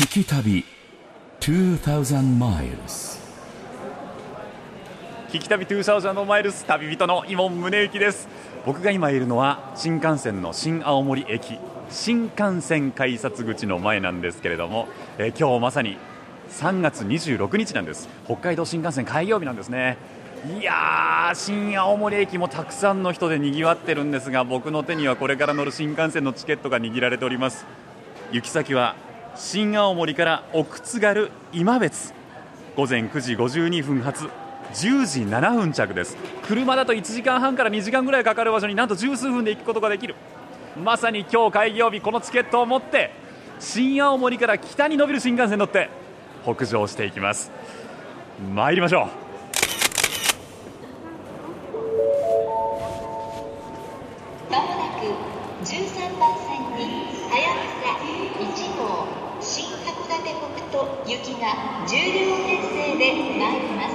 [0.00, 0.64] 聞き旅
[1.40, 3.20] 2000 miles
[5.28, 8.26] 聞き旅2000マイルス旅人の伊門宗行です。
[8.64, 11.58] 僕が今いるのは新幹線の新青森駅。
[11.90, 15.98] 新幹線改札口の前なんですけれども、え今日まさに
[16.48, 18.08] 3月26日なんです。
[18.24, 19.98] 北海道新幹線開業日なんですね。
[20.58, 27.66] いやー新青森駅もたくさんの人で賑わってるんですが僕の手にはこれから乗る新幹線のチケットが握られております。
[28.32, 28.96] 行き先は
[29.36, 32.12] 新青森から奥津軽今別。
[32.76, 34.28] 午前9時52分発。
[34.72, 36.16] 10時7分着です。
[36.46, 40.14] 車だと1時間半から2時間ぐらいかかる場所になんと十数分で行くことができる。
[40.82, 43.12] まさに今日開業日このチケットを持って
[43.58, 45.90] 新青森から北に伸びる新幹線に乗って
[46.44, 47.50] 北上していきます。
[48.54, 49.19] 参りましょう。
[60.80, 61.52] 北斗行きが
[61.86, 63.92] 10両編成で参ります。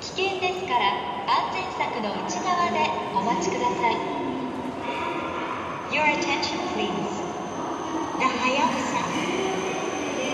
[0.00, 0.96] 危険ですから
[1.28, 3.96] 安全柵の内側でお待ちください。
[5.92, 7.20] Your attention please.
[8.18, 9.04] The Hayabusa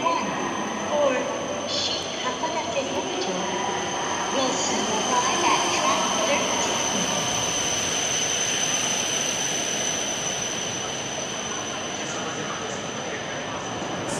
[0.03, 0.15] 1
[0.89, 1.19] for
[1.67, 3.35] 新函館北斗
[4.37, 7.11] will soon arrive at track 13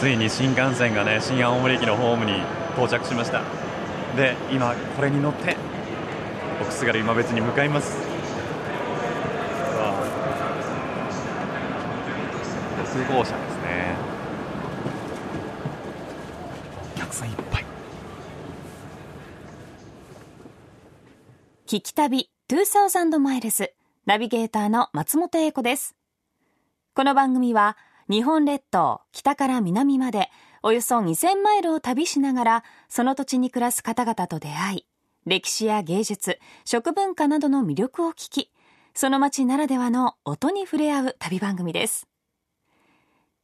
[0.01, 2.41] ついに新幹線がね新青森駅のホームに
[2.73, 3.43] 到着しました。
[4.17, 5.55] で今これに乗って
[6.59, 7.99] 奥津軽今別に向かいます。
[7.99, 8.05] わ
[9.89, 10.03] あ。
[12.83, 13.95] 6号車ですね。
[16.95, 17.65] お客さんいっぱい。
[21.67, 23.71] 聞き旅2000マイルズ
[24.07, 25.95] ナビゲーターの松本英子です。
[26.95, 27.77] この番組は
[28.11, 30.29] 日本列島北から南まで
[30.63, 34.85] およそ2000マイルを旅しながらその土地に暮らす方々と出会い、
[35.25, 38.51] 歴史や芸術、食文化などの魅力を聞き、
[38.93, 42.09] その街ならではの音に触れ合う旅番組です。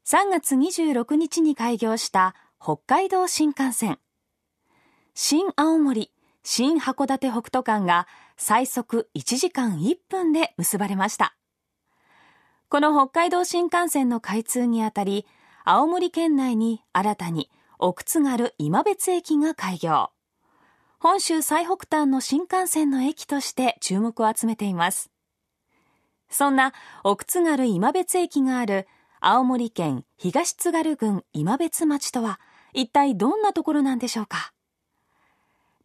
[0.06, 4.00] 3月26日に開業した北海道新幹線。
[5.14, 6.12] 新青森、
[6.44, 8.06] 新函館北斗間が
[8.36, 11.37] 最速1時間1分で結ばれました。
[12.70, 15.26] この北海道新幹線の開通にあたり、
[15.64, 20.10] 青森県内に新たに奥津軽今別駅が開業。
[21.00, 25.10] 本州最北端の新幹線の駅として注目を集めています。
[26.30, 26.74] そんな
[27.06, 28.86] 奥津軽今別駅がある
[29.22, 32.38] 青森県東津軽郡今別町とは
[32.74, 34.52] 一体どんなところなんでしょうか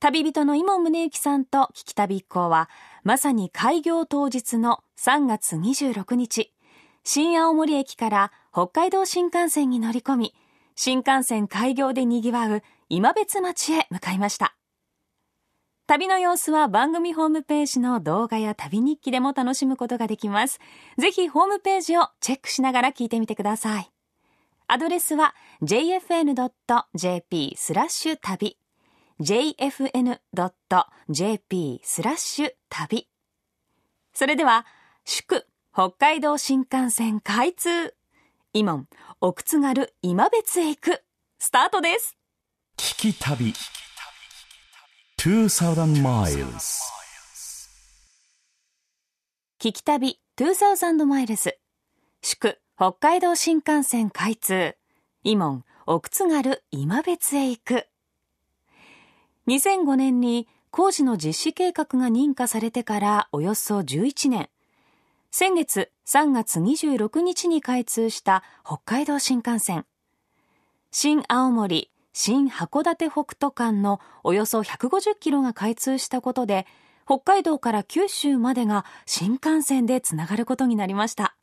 [0.00, 2.68] 旅人の伊門宗行さんと聞き旅一行は
[3.04, 6.52] まさに開業当日の3月26日
[7.04, 10.34] 新青森駅から北海道新幹線に乗り込み
[10.76, 14.56] 新幹線開業で賑わう今別町へ向かいました。
[15.86, 20.60] 旅の様子は番組ホームページの動画や旅日記でも楽しむことができます。
[20.96, 23.90] ぜひホームページをチェックしながら聞いてみてください。
[24.68, 28.56] アドレスは jfn.jp スラッシュ旅。
[29.20, 30.20] jfn.jp
[31.84, 33.08] スラッシュ旅。
[34.14, 34.64] それでは
[35.04, 37.94] 祝北海道新幹線開通。
[38.52, 38.88] 伊門
[39.22, 41.02] 奥津軽今別へ行く
[41.38, 42.18] スタートです。
[42.76, 43.54] 聞き旅。
[45.16, 46.82] 2000 miles
[49.58, 51.56] 聞き旅2000マイルズ
[52.20, 54.76] 祝北海道新幹線開通。
[55.24, 57.86] 伊門奥津軽今別へ行く
[59.48, 64.50] 2005年に工事の実施計画が認可されてからおよそ11年
[65.34, 69.86] 先月3月26日に開通した北海道新幹線。
[70.90, 76.66] 新青森新函館北斗間のおよそ150キロが開通したことで
[77.06, 81.34] 北海道から九州までが新幹線でつながることになりました。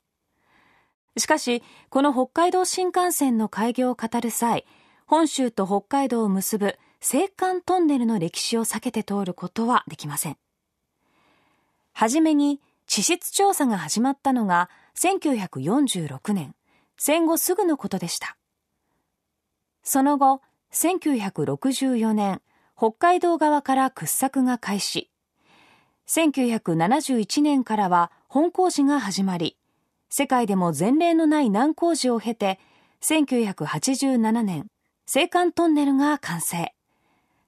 [1.16, 4.66] しかしこの北海道新幹線の開業を語る際
[5.04, 10.36] 本州と北海道を結ぶ青函トンネルの歴史を避けて通ることはできません。
[11.92, 12.60] はじめに
[12.90, 16.56] 地質調査が始まったのが1946年。
[16.98, 18.36] 戦後すぐのことでした。
[19.84, 20.42] その後
[20.72, 22.42] 1964年
[22.76, 25.08] 北海道側から掘削が開始。
[26.08, 29.56] 1971年からは本工事が始まり
[30.08, 32.58] 世界でも前例のない難工事を経て
[33.02, 34.66] 1987年
[35.06, 36.74] 青函トンネルが完成。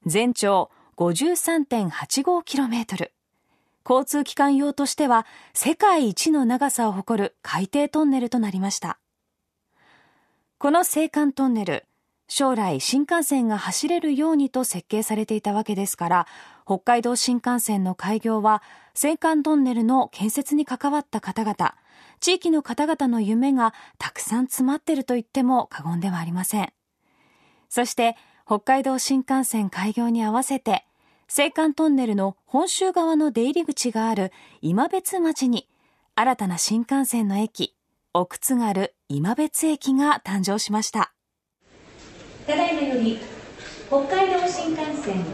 [0.07, 3.11] 全長 53.85km
[3.89, 8.99] 交通機関用としては世界一の長さを誇る海底トンネルとなりました
[10.63, 11.87] この青函トンネル、
[12.29, 16.27] 将来新幹線が走れるようにと設計されていたわけですから、
[16.65, 18.63] 北海道新幹線の開業は
[18.95, 21.75] 青函トンネルの建設に関わった方々、
[22.21, 26.73] 地域の方々の夢がたくさん詰まっていると言っても過言ではありません。
[27.69, 30.87] そして北海道新幹線開業に合わせて
[31.35, 35.67] 青函トンネルの本州側の出入り口がある今別町に
[36.15, 37.75] 新たな新幹線の駅
[38.13, 41.15] 奥津軽今別駅が誕生しました。
[42.47, 43.19] ただいまより
[43.89, 45.25] 北海道新幹線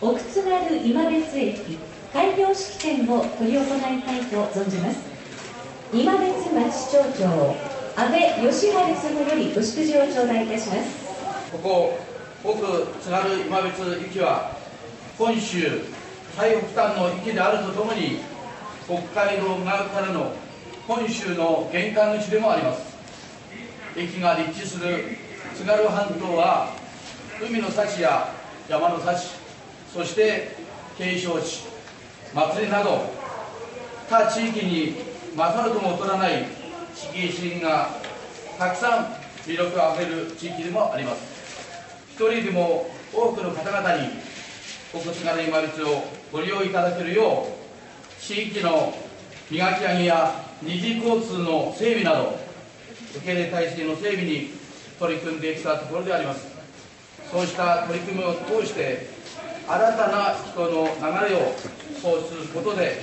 [0.00, 1.78] 奥津軽今別駅
[2.12, 4.98] 開業式典を執り行いたいと存じます。
[5.92, 7.54] 今別町町長
[7.94, 11.52] 安倍義治様よりご祝辞を頂戴いたします。
[11.52, 11.98] ここ
[12.42, 12.58] 奥
[13.00, 14.58] 津軽今別駅は
[15.20, 15.82] 本州
[16.34, 18.20] 最北端の域であるとともに
[18.86, 20.32] 北海道側からの
[20.88, 22.96] 本州の玄関口でもあります。
[23.94, 25.18] 駅が立地する
[25.54, 26.72] 津軽半島は
[27.38, 28.32] 海の幸や
[28.66, 29.36] 山の幸
[29.92, 30.56] そして
[30.96, 31.64] 景勝地
[32.32, 33.12] 祭りなど
[34.08, 34.96] 他地域に
[35.36, 36.46] 勝るとも劣らない
[36.94, 37.90] 地域資源が
[38.58, 39.04] たくさん
[39.46, 41.20] 魅力あふれる地域でもあります。
[42.10, 44.29] 一人でも多くの方々に
[44.92, 46.02] 奥津軽今別を
[46.32, 48.92] ご利用いただけるよう地域の
[49.48, 52.40] 磨き上げや二次交通の整備など
[53.14, 54.50] 受け入れ体制の整備に
[54.98, 56.48] 取り組んできたところであります。
[57.30, 59.06] そうした取り組みを通して
[59.68, 61.54] 新たな人の流れを
[62.02, 63.02] 創出することで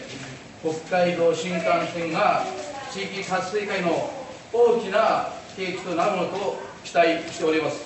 [0.61, 2.43] 北海道新幹線が
[2.91, 4.11] 地域活性化への
[4.51, 7.85] 大きな契機となるのと期待しております。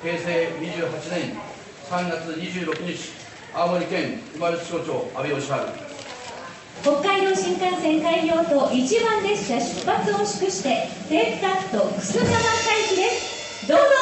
[0.00, 1.51] 平成28年
[1.92, 3.12] 3月26日
[3.52, 5.52] 青森県今別町長安倍義治
[6.80, 12.38] 北海道新幹線開業と1番列車出発を祝してテープカット楠川会
[12.88, 13.68] 期です。
[13.68, 14.01] どうぞ。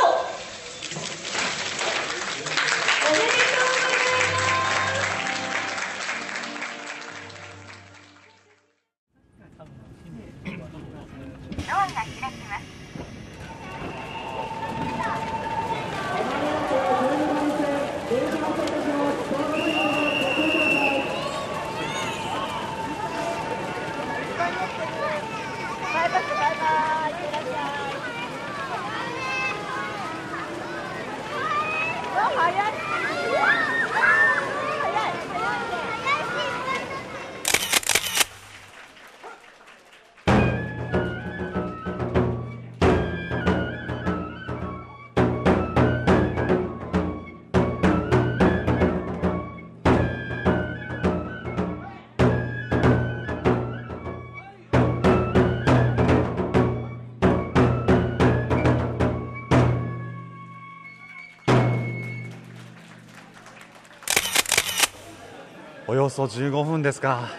[65.91, 67.31] およそ15分ですか。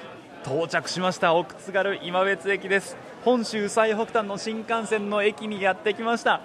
[0.44, 1.33] 到着しました。
[1.33, 2.98] 奥津軽今別駅です。
[3.24, 6.42] 本州最北端の新幹線の駅にやってきました、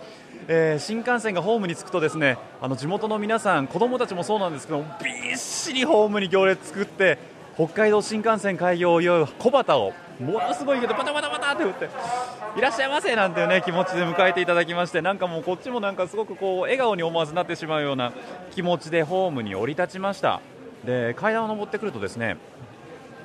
[0.47, 7.19] えー、新幹線がホームに着くとですねあの地元の皆さん子供たちもそうなんですけどびっしりホームに行列作って
[7.55, 11.89] 北海道新幹線開業を祝う小旗をものすごいけどバタバタバタって打って
[12.59, 18.13] いらっしゃいませなんていうね気持ちで迎えていただきましてなんかもうこっちもなんかすごくこう笑顔に思わずなってしまうような
[18.51, 20.43] 気持ちでホームに降り立ちました。
[20.87, 22.39] で階段を上ってくるとですね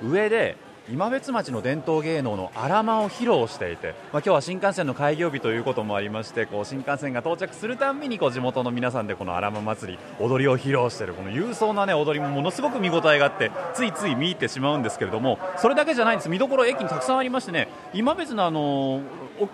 [0.04, 0.58] 上で
[0.90, 16.30] 今別町の伝統芸能の荒間を披露していて、まあ、今日は新幹線の開業日ということもありましてこう新幹線が到着するたびにこう地元の皆さんでこの荒間祭り踊りを披露しているこの勇壮な、ね、踊りもものすごく見応えがあってついつい見入ってしまうんですけれどもそれだけじゃないんです。
[16.30, 19.02] 見どころ駅にたくさんありましてね今別のあの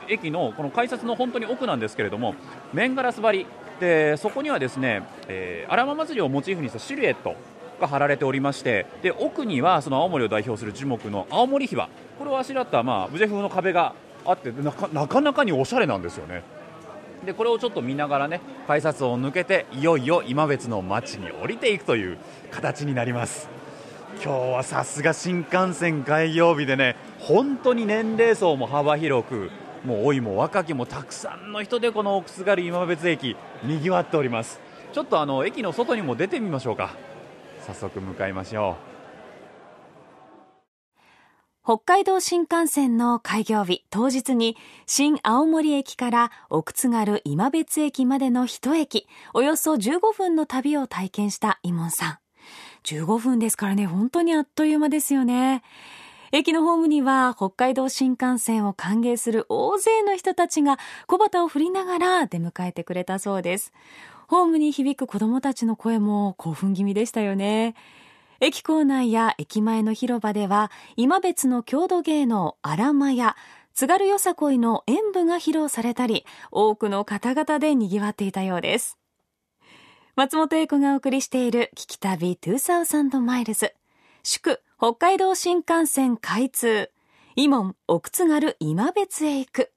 [0.08, 2.36] 駅のこの改札の本当に奥なんですけれども
[2.74, 3.46] 面ガラス張り。
[3.80, 7.36] でそこにはですね、えー、荒間祭りをモチーフにしたシルエット
[7.80, 13.94] が貼られておりましてで奥にはその青森を代表する樹木の青森檜これをあしらった、まあ、無風の壁が
[14.26, 14.72] あってな
[15.08, 16.44] かなかにおしゃれなんですよね。
[17.26, 22.18] でこれをちょっと見ながらね改札を抜けていよいよ今別の街に降りていくという
[22.52, 23.50] 形になります。
[24.24, 29.52] 今日はさすが新幹線開業日でね本当に年齢層も幅広く
[29.86, 34.60] もう老いも若きもたくさんの人でこの奥津軽今別駅にぎわっております。
[34.94, 36.96] ちょっとあの駅の外にも出てみましょうか。
[37.68, 38.98] 早速向かいましょう。
[41.64, 44.56] 北海道新幹線の開業日当日に
[44.86, 52.18] 新青森駅から奥津軽今別駅までの一駅およそ15分の旅を体験したイモンさん。
[52.86, 55.62] 15分ですからね本当にあっという間ですよね。
[56.32, 63.74] 駅のホームには北海道新幹線を歓迎する大勢の人たちが小旗を振りながら出迎えてくれたそうです。
[64.28, 67.76] ホームに響く子供たちの声も興奮気味でしたよね。
[68.40, 73.36] 駅構内や駅前の広場では今別の郷土芸能アラマや
[73.74, 78.98] 津軽よさこいの演舞が披露されたり多くの方々で賑わっていたようです。
[80.16, 83.76] 松本英子がお送りしている聞き旅2000マイルズ。
[84.24, 86.92] 祝北海道新幹線開通。
[87.36, 89.72] 伊門奥津軽今別へ行く。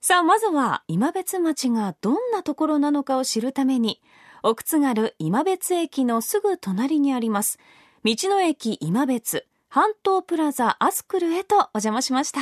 [0.00, 4.00] さあまずは今別町がどんなところなのかを知るために
[4.44, 7.58] 奥津軽今別駅のすぐ隣にあります
[8.04, 12.40] 道の駅今別半島プラザアスクルへとお邪魔しました。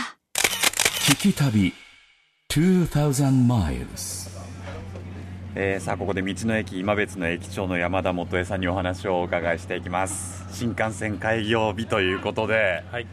[1.11, 1.73] 聞き旅
[2.51, 4.31] 2000 miles
[5.55, 10.45] えーさあここで道の駅今別の駅長の山田元江さんにお話をお伺いしていきます。
[10.55, 13.07] 新幹線開業日ということではい、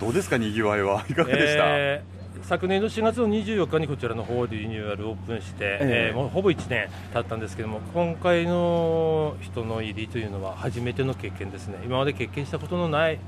[0.00, 1.06] どうですかにぎわいは。
[1.08, 2.17] いかがでした、えー
[2.48, 6.08] 昨年の4月の24日にこちらの方でリニューアルオープンして、ええ。
[6.08, 11.78] えーもうほぼ1年経ったんですけども今回の人の入りというのは初めての経験ですね。
[11.84, 13.18] 今まで経験したことのない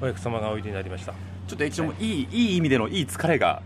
[0.00, 1.12] お客様がおいでになりました、
[1.50, 2.04] ちょっと駅長もい。
[2.04, 3.60] い,、い、い意味でのいい疲れが。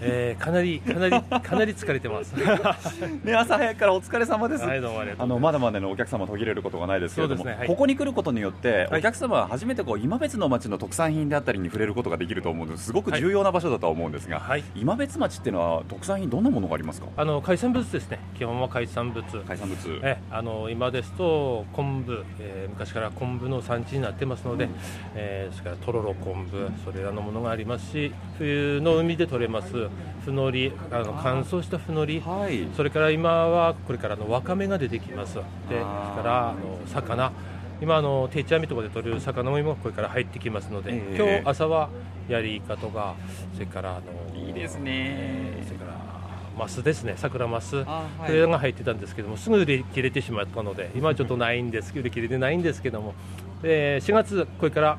[0.00, 2.34] えーかなりかなりかなり疲れてます。
[2.34, 2.76] は
[3.22, 7.68] ね朝早くからお疲れ様です、いどうもああのまだまだのお客様途切れることがないですけれども、ねはい。
[7.68, 9.00] ここに来ることによって、はい。
[9.00, 14.64] お客様は初めてこう今別の町の特産品であったりに触れることができると思うのですごく重要な場所だとは思うんですが、はい。
[14.74, 17.06] 今別町っていうのは特産品どんなものがありますか？
[17.16, 18.18] あの海産物ですね。
[18.36, 19.22] 基本は海産物。
[19.46, 20.00] 海産物。
[20.02, 24.68] えあの今ですと昆布、えー昔から昆布の産地になってますので、
[25.14, 29.88] えーそれからとろろ昆布それらのものがありますし冬の海で取れます
[30.24, 32.66] ふのりあの乾燥したふのりはい。
[32.76, 35.34] それから今はこれからのわかめが出てきます。
[35.36, 37.32] でそれからあの魚。
[37.80, 41.16] 今あの定置網とかで取れる魚も今これから入ってきますので、ええ。
[41.16, 41.88] 今日朝は
[42.28, 43.14] ヤリイカとか
[43.54, 44.00] それからあ
[44.34, 44.82] のいいですね。
[44.86, 46.10] えーそれから
[46.58, 47.14] マスですね。
[47.16, 47.82] 桜マス。
[47.86, 48.26] あはい。
[48.26, 53.14] それが入ってたんですけどもすぐ売り切れてしまったので今はちょっとないんです売り切れてないんですけども、
[53.62, 54.98] えー4月これから、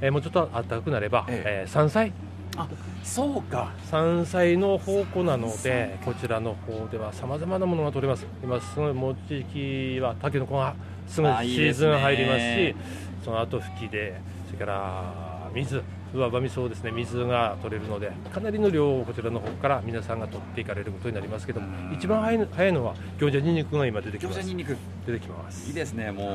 [0.00, 1.66] えーもうちょっと暖かくなれば、ええ。
[1.68, 2.12] ー山菜。
[2.56, 2.66] あ
[3.02, 3.72] そうか。
[3.90, 8.26] 山菜の宝庫なのでこちらの方ではさまざまなものが取れます。
[8.42, 10.74] 今すごいもう時期はたけのこが
[11.06, 12.74] すぐシーズン入りますし
[13.24, 15.82] その後吹きでそれから水
[16.14, 16.90] 上場味噌ですね。
[16.90, 24.40] 水が取れるのでかなりの量をこちらの方から皆さんが取っていかれることになりますけども一番早いの早いのは餃子ニンニクが今出てきます。
[24.40, 24.76] 餃子にんにく
[25.06, 25.68] 出てきます。
[25.68, 26.26] いいですねもう、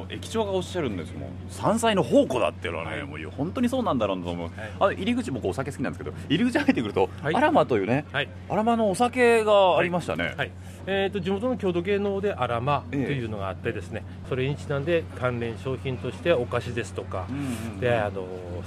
[0.00, 3.02] は駅長がおっしゃるんですもん山菜の宝庫だっていうのはね、はい。
[3.04, 7.34] もう本当にそうなんだろうなと思う、あ入り口僕お酒好きなんですけど入り口入ってくると、はい。
[7.34, 8.28] アラマというねはい。
[8.48, 10.50] アラマのお酒がありましたね、はい。
[10.86, 13.06] えー、と地元の郷土芸能でアラマとえ。
[13.10, 17.26] えいうのがあってですね、それにちなんで関連商品としてお菓子ですとか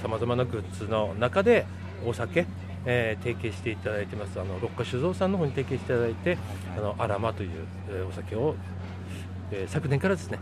[0.02, 1.66] さまざまなグッズの中で
[2.06, 2.46] お酒、
[2.86, 4.40] えー提携していただいてます。
[4.40, 6.38] あの六花酒造さんの方に提携していただいて
[6.78, 7.50] あのアラマという、
[7.90, 8.56] えーお酒を、
[9.52, 10.40] えー昨年からですね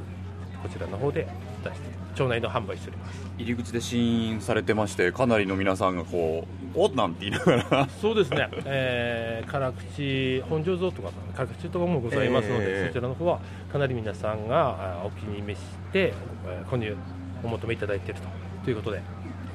[0.61, 1.27] こちらの方で
[1.63, 3.21] 出して町内の販売しております。
[3.37, 7.89] 入り口で試飲されてましてかなりの皆さんがこうおっなんて言いながら。
[8.01, 13.39] そうですね、えー、辛口本醸造とか辛口とかもございますので、ええそちらの方は
[13.71, 15.61] かなり皆さんがあお気に召し
[15.93, 16.13] て、
[16.45, 16.95] えー購入
[17.43, 18.27] お求めいただいていると
[18.65, 19.01] ということで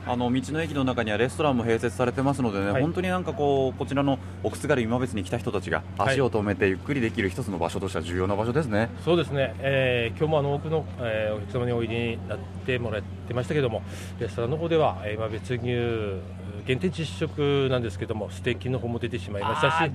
[0.06, 2.82] あの道の駅の中にはレストランも併設されてますのでね、はい。
[2.82, 6.14] 本当になんかこうこちらの奥津軽今別に来た人たちがはい。
[6.14, 13.82] 足を止めてゆっくりできる一つの場所としては重要な場所ですね、そうですね、えー今日もあの多くの、えーお客様においでになってもらってましたけども
[14.20, 16.36] レストランの方では、えー今別牛
[16.66, 19.92] 限定実食なんですけどもステーキの方も出てしまいましたし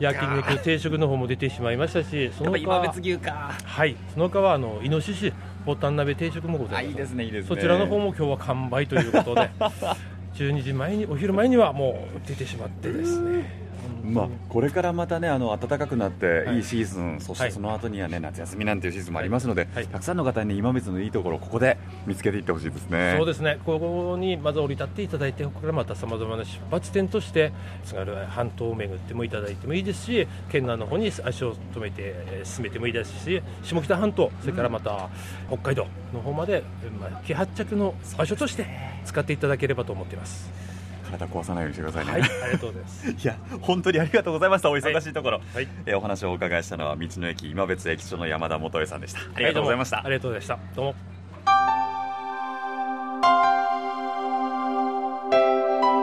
[0.00, 3.52] 焼肉定食の方も出てしまいましたしその他牛か。
[3.64, 3.96] はい。
[4.12, 5.32] その他はあのイノシシ
[5.64, 6.78] ボタン鍋定食もございます。
[6.78, 7.48] あいいですねいいですね。
[7.48, 9.50] そちらの方も今日は完売ということで
[10.34, 13.63] 12時前にお昼前にはもう出てしまってですね
[14.04, 16.56] まあ、これからまたねあの暖かくなってはい。
[16.56, 19.86] いいシーズン、そしてはいその後にはね夏休みなんていうシーズンもありますので、はい。
[19.86, 23.14] たくさんの方に今別のいいところをここで見つけていってほしいですね。
[23.16, 27.52] そうですね、ここにまず降り立っていただいて、ここからまたさまざまな出発点として、
[27.84, 35.08] 津軽半島を巡ってもいただいてもいいですし、県南の方に足を止めてえー進めてもいいですし、下北半島、それからまた
[35.48, 36.62] 北海道の方まで、
[37.00, 38.66] まあ、起発着の場所として
[39.04, 40.73] 使っていただければと思っています。
[41.18, 42.12] 体壊さないようにしてくださいね。
[42.12, 43.10] はい、ありがとうございます。
[43.10, 50.74] いや本当にありがとうございましたお忙しいところ、はいえーお話をお伺いしたのは道の駅今別駅長の山田元恵さんでしたありがとうございました、ありがとうございました。
[50.74, 50.94] どうも。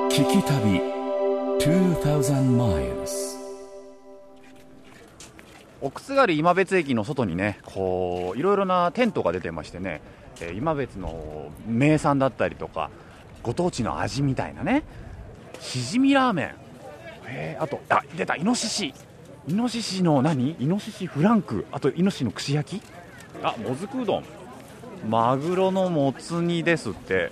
[0.10, 0.82] 聞き旅
[1.60, 3.32] 2000 miles
[5.80, 10.02] 奥津軽今別駅の外にねこういろいろなテントが出てましてね、
[10.42, 12.90] えー今別の名産だったりとか
[13.44, 14.84] ご当地の味みたいなね。
[15.60, 16.56] しじみラーメン。
[17.26, 18.36] へーあとあ出た。
[18.36, 18.94] イノシシ。
[19.48, 20.56] イノシシの何？
[20.60, 21.66] イノシシフランク。
[21.72, 22.84] あとイノシシの串焼き？
[23.44, 24.24] あもずくうどん。
[25.10, 27.32] マグロのもつ煮ですって。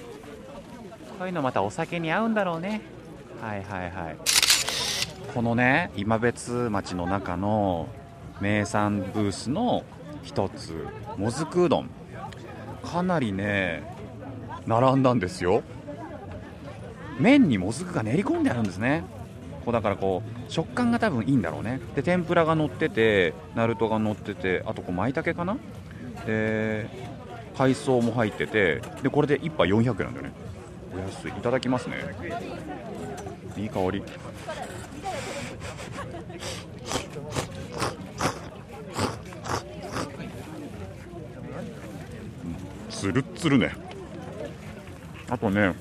[1.18, 2.82] こういうのまたお酒に合うんだろうね。
[3.42, 4.18] はいはいはい。
[5.34, 7.88] このね今別町の中の
[8.42, 9.84] 名産ブースの
[10.24, 10.88] 一つ
[11.18, 11.90] もずくうどん。
[12.84, 13.84] かなりね
[14.66, 15.62] 並んだんですよ
[17.20, 19.04] 麺にもずくが練り込んであるんですね。
[19.66, 21.82] こうだからこう食感が多分いいんだろうね。
[21.96, 25.58] で天ぷらが乗っててナルトが乗っててあとこう舞茸かな？
[26.26, 26.90] で
[27.58, 30.32] 海藻も入っててでこれで1杯400円なんだよね。
[30.96, 31.30] お安い。
[31.30, 31.98] いただきますね。
[33.58, 34.02] いい香り。
[42.90, 43.74] つるっつるね。
[45.30, 45.74] あとね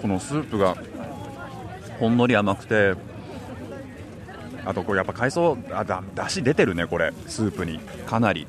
[0.00, 0.76] このスープが
[1.98, 2.94] ほんのり甘くて
[4.64, 7.78] あとこれやっぱ海藻あだだし出てるねこれスープに。
[7.78, 8.46] かなり。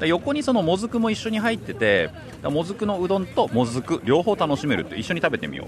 [0.00, 2.10] 横にそのもずくも一緒に入ってて
[2.42, 5.66] もずくのうどんともずく両方楽しめるって一緒に食べてみよ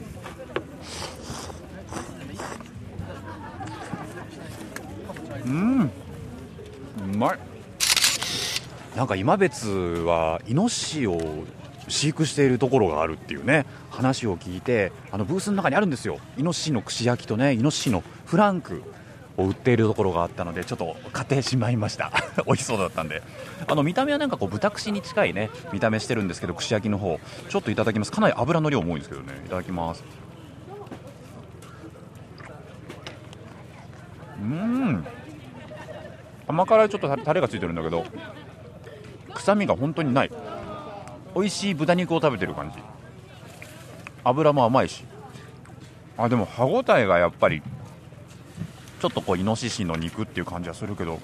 [5.46, 5.48] う。
[5.48, 5.80] うん。
[5.82, 5.90] う
[7.16, 7.38] まい。
[8.96, 11.18] なんか今別はイノシシを
[11.88, 16.18] 飼育しているところがあるっていうね話を聞いてあのブースの中にあるんですよ。
[16.36, 18.82] イノシシの串焼きとねイノシシのフランク
[19.36, 22.12] を売っているところがあったのでちょっと買ってしまいました。
[22.46, 23.22] 美味しそうだったんで。
[23.66, 27.20] あの見た目はなんかこう豚串に近いね見た目してるんですけど串焼きの方。
[27.48, 28.12] ちょっといただきます。
[28.12, 29.32] かなり油の量も多いんですけどね。
[29.46, 30.04] いただきます。
[34.40, 35.06] うん。
[36.48, 38.04] 甘辛いちょっとタレがついてるんだけど
[39.34, 40.30] 臭みが本当にない。
[41.34, 42.78] 美味しい豚肉を食べてる感じ。
[44.24, 45.04] 油も甘いし。
[46.16, 47.62] あでも歯ごたえがやっぱり
[49.00, 51.20] ちょっとこうイノシシの肉っていう感じはするけど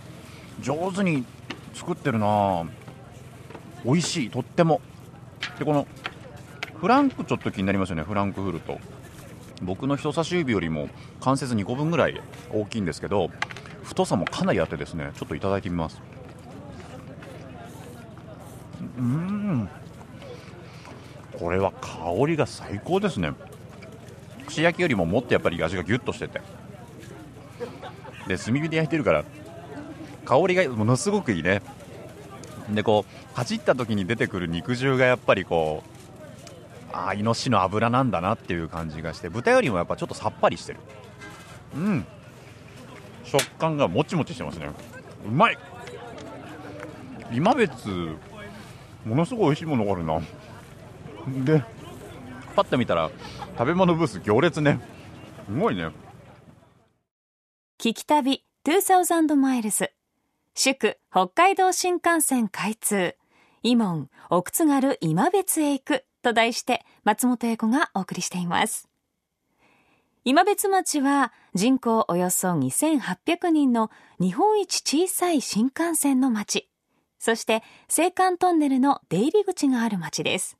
[0.60, 1.24] 上手に
[1.74, 2.64] 作ってるな。
[3.84, 4.30] 美味しい。
[4.30, 4.80] とっても。
[5.58, 5.86] でこの
[6.80, 8.02] フランクちょっと気になりますよね。
[8.02, 8.78] フランクフルト。
[9.62, 10.88] 僕の人差し指よりも
[11.20, 12.20] 関節2個分ぐらい
[12.52, 13.30] 大きいんですけど
[13.82, 15.10] 太さもかなりあってですね。
[15.16, 16.00] ちょっといただいてみます。
[18.98, 19.68] うん。
[21.38, 23.32] これは香りが最高ですね。
[24.46, 26.40] 串焼きよりももっとやっぱり味がギュッとしてて。
[28.26, 29.24] で炭火で焼いてるから
[30.24, 31.62] 香りがものすごくいいね。
[32.70, 40.78] でこうパチった時に出てくる肉汁がやっぱりこうああイノシシの脂なんだなっていう感じがして豚よりもやっぱちょっとさっぱりしてる。
[41.74, 42.06] うん。
[43.24, 44.68] 食感がもちもちしてますね。
[45.26, 45.58] うまい。
[47.32, 47.88] 今別
[49.04, 50.20] ものすごい美味しいものがあるな。
[51.44, 51.62] で
[52.54, 53.10] パッと見たら
[53.58, 54.80] 食べ物ブース行列ね。
[55.46, 55.90] すごいね。
[57.78, 59.92] 聞き旅2000マイルス
[60.54, 63.16] 祝北海道新幹線開通。
[63.62, 66.04] イモン奥津軽今別へ行く。
[66.22, 68.88] と題して松本英子がお送りしています。
[70.24, 76.70] 今別町は人口およそ2800人の日本一小さい新幹線の町。
[77.18, 77.62] そして
[77.94, 80.58] 青函トンネルの出入り口がある町です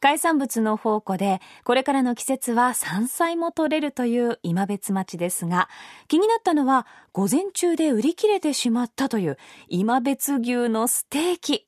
[0.00, 5.68] 海産物の宝庫でこれからの季節は山菜も取れるという今別町ですが
[6.06, 11.66] 気になったのは午前中で売り切れてしまったという今別牛のステーキ。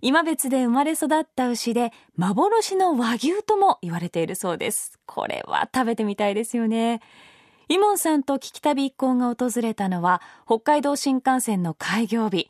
[0.00, 4.98] 今別で生まれ育った牛で幻の和牛とも言われているそうです。
[5.06, 7.00] これは食べてみたいですよね。
[7.68, 12.48] イモンさんと聞き旅一行が訪れたのは北海道新幹線の開業日。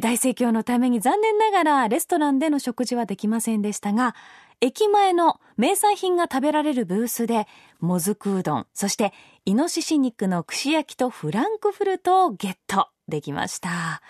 [0.00, 4.14] 大盛況のために残念ながらレストランでの食事はできませんでしたが
[4.62, 7.48] 駅前の名産品が食べられるブースで
[7.80, 9.12] もずくうどんそして
[9.44, 14.00] イノシシ肉の串焼きとフランクフルトをゲットできました。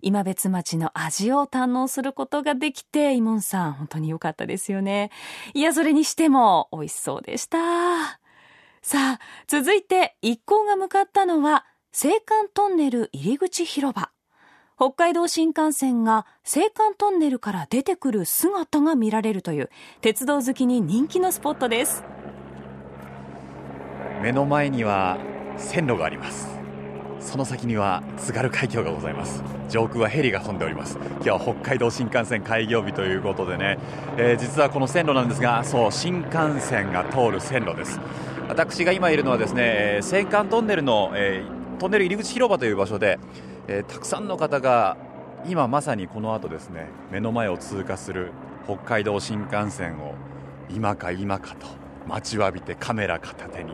[0.00, 5.12] 今別町の味を堪能することができてイモンさん本当に良かったですよね。
[5.54, 7.58] いやそれにしても美味しそうでした。
[8.82, 12.16] さあ続いて一行が向かったのは青函
[12.52, 14.10] トンネル入り口広場。
[14.82, 22.02] 北海道新幹線が青函トンネルから出てくる姿が見られるという鉄道好きに人気のスポットです。
[24.20, 25.18] 目の前には
[25.56, 26.48] 線路があります。
[27.20, 29.44] その先には津軽海峡がございます。
[29.70, 30.98] 上空はヘリが飛んでおります。
[30.98, 33.78] 今日は北海道新幹線開業日ということでね、
[34.16, 38.00] えー、実はこの線路なんですがそう新幹線が通る線路です。
[38.48, 43.20] 私が今いるのはですね青函トンネルの、えー、トンネル入り口広場という場所で
[43.68, 44.96] えー、たくさんの方が
[45.46, 48.32] 今まさにこの後ですね目の前を通過する
[48.64, 50.14] 北海道新幹線を
[50.70, 51.66] 今か今かと
[52.06, 53.72] 待ちわびてカメラ片手に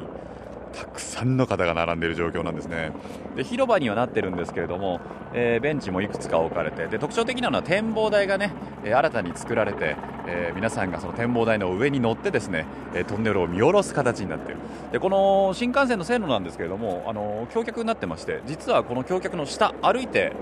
[0.72, 2.92] たくさんの方が並んでいる状況なんですね。
[3.36, 5.00] で広場にはなってるんですけれども、
[5.32, 8.52] えーベンチもいくつか置かれてで特徴的なのは展望台がね、
[8.84, 14.60] え新たに作られて、えー皆さんがその展望台の上に乗ってですね、えトンネルを見下ろす形になっている。
[14.92, 20.32] でこの新幹線の線路なんですけれどもあの橋脚になってまして実はこの橋脚の下歩いて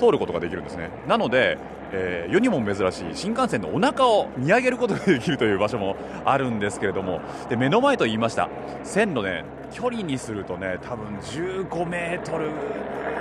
[0.00, 0.90] 通ることができるんですね。
[1.06, 1.58] なので、
[1.92, 8.48] えー世にも珍しい新幹線のお腹を見上げることができるという場所もあるんですけれどもで目の前と言いました。
[8.84, 12.50] 線路ね距離にするとね多分15メートル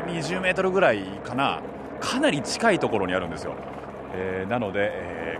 [0.08, 1.62] 20メートルぐらいかな。
[2.00, 3.56] かなり近いところにあるんですよ、
[4.16, 5.38] えーなので、え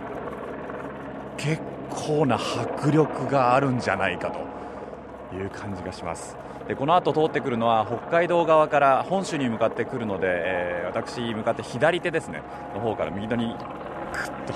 [1.36, 6.36] ー結構な迫力があるんじゃないかという感じがします。
[6.76, 12.42] この後通ってくるのは北海道側から本州に向かってくるので、えー私向かって左手ですね。
[12.74, 13.56] の方から右手にぐっ
[14.46, 14.54] と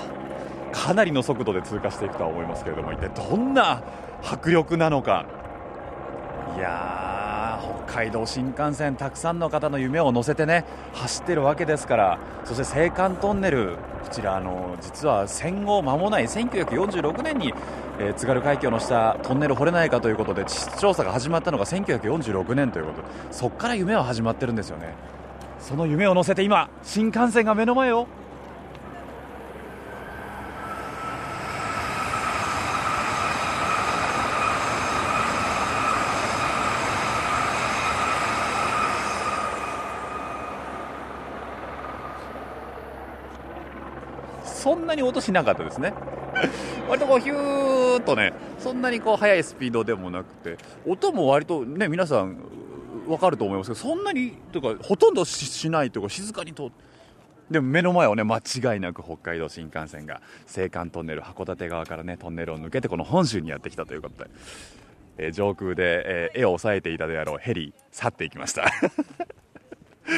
[0.77, 3.81] かなりの速度で通過していくとは思いますけれども一体どんな
[4.21, 5.25] 迫力なのか。
[6.57, 17.53] いやー北海道新幹線たくさんの方の夢を乗せてね走ってるわけですからそして青函トンネルこちらあの実は戦後間もない1946年に、
[17.97, 24.93] えー津軽海峡の下トンネル掘れないかということで地質調査が始まったのが1946年ということでそこから夢は始まってるんですよね。
[25.59, 28.07] その夢を乗せて今新幹線が目の前を。
[44.43, 45.93] そんなに音しなかったですね。
[46.87, 52.37] 割とこうヒューッとねそんなにこう速いスピードでもなくて音も割とね皆さん
[53.07, 56.71] 分かると思いますけどそんなにというかほとんどししないというか静かにと
[57.49, 64.29] でも目の前をね間違いなく北海道新幹線が青函トンネル函館側からねトンネルを抜けてこの本州にやってきたということで、
[65.17, 68.63] えー上空で、えー絵を押さえていたであろうヘリ去っていきました。
[70.05, 70.09] 青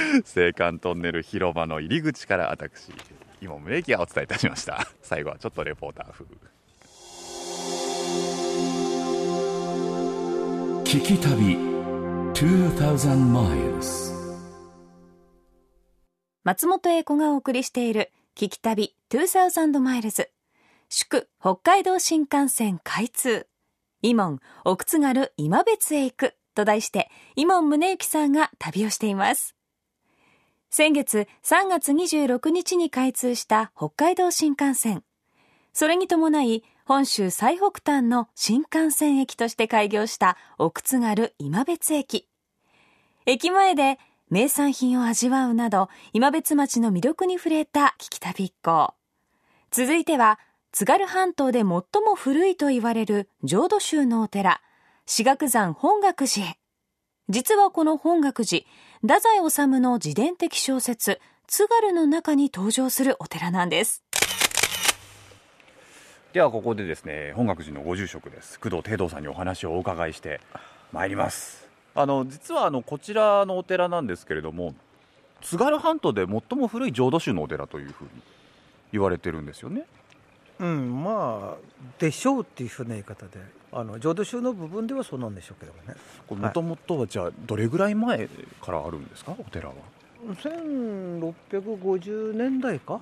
[0.52, 2.92] 函トンネル広場の入り口から私
[3.42, 4.88] 今宗行がお伝えいたしました。
[5.02, 6.26] 最後はちょっとレポーター風。
[10.90, 11.58] 聞き旅
[12.34, 14.14] 2000 miles
[16.46, 20.32] 松本英子がお送りしている聞き旅2000マイルズ
[20.88, 23.48] 祝北海道新幹線開通。
[24.02, 29.58] イモン奥津軽今別へ行くと題してイモン宗行さんが旅をしています。
[30.70, 35.04] 先月3月26日に開通した北海道新幹線。
[35.74, 42.30] それに伴い本州最北端の新幹線駅として開業した奥津軽今別駅。
[43.26, 48.94] 駅前で名産品を味わうなど今別町の魅力に触れた聞き旅一行。
[49.70, 50.40] 続いては
[50.72, 51.82] 津軽半島で最も
[52.16, 54.62] 古いと言われる浄土宗のお寺
[55.06, 56.58] 志岳山本岳寺へ。
[57.28, 58.64] 実はこの本岳寺
[59.02, 64.06] 太宰治の自伝的小説津軽の中に登場するお寺なんです。
[66.38, 68.60] ではここでですね本岳寺のご住職です。
[68.60, 70.40] 工藤貞道さんにお話をお伺いして
[70.92, 71.68] まいります。
[71.96, 74.76] あの実はあのこちらのお寺なんですけれども
[75.42, 78.10] 津軽半島で最も古い浄土宗のお寺というふうに
[78.92, 79.88] 言われてるんですよね。
[80.60, 81.58] うん、まあ
[81.98, 83.40] でしょうっていうふうな言い方で
[83.72, 85.96] あの浄土宗の部分ではそうなんでしょうけどもね。
[86.46, 88.28] もともとはじゃあどれぐらい前
[88.62, 89.36] からあるんですか？
[89.40, 89.74] お寺は。
[91.50, 93.02] 1650年代か？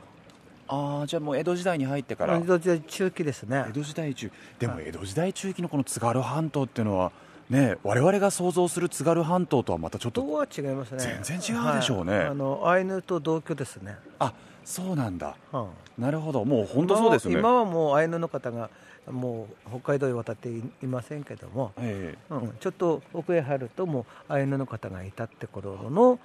[0.67, 2.37] ああじゃあもう江戸時代に入ってから。
[2.37, 3.65] 江戸時代中期ですね。
[3.69, 7.11] 江戸時代中でも江戸時代中期のこの津軽半島っていうのは
[7.49, 11.21] ね我々が想像する津軽半島とはまたちょっととは違いますね。
[11.23, 12.17] 全然違うでしょうね。
[12.17, 12.25] はい。
[12.27, 15.35] あのアイヌと同居ですね、あそうなんだ。
[15.53, 15.67] うん。
[15.97, 16.43] なるほど。
[16.43, 17.39] もう本当そうですよね。
[17.39, 18.69] 今はもうアイヌの方が
[19.09, 22.33] もう北海道へ渡っていいませんけども、ええ。
[22.33, 26.19] うん、ちょっと奥へ入るともうアイヌの方がいたって頃の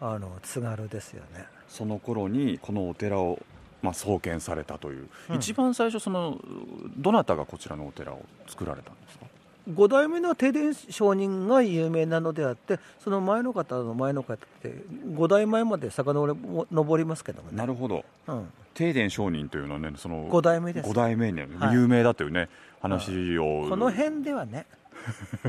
[0.00, 1.46] あの津軽ですよね。
[1.66, 3.38] その頃にこのお寺を、
[3.82, 5.36] まあ、創建されたという、うん。
[5.36, 6.38] 一番最初その
[6.96, 9.26] どなたがこちらのお寺を作られたんですか？
[9.74, 14.82] 五代目の停電上人が有名なのであってその前の方の前の方って
[15.14, 18.02] 五代前まで遡りますけどもね、なるほど。
[18.28, 20.88] うん、定伝上人というのはねその五代目です。
[20.88, 21.74] 五代目にはい。
[21.74, 22.48] 有名だというね、
[22.80, 23.66] 話を。
[23.68, 24.64] この辺ではね